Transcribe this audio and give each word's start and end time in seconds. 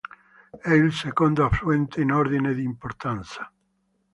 È 0.59 0.71
il 0.71 0.91
secondo 0.93 1.45
affluente 1.45 2.01
in 2.01 2.11
ordine 2.11 2.55
di 2.55 2.63
importanza. 2.63 3.51